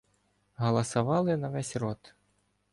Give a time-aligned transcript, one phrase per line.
[0.57, 2.15] Галасовали на ввесь рот.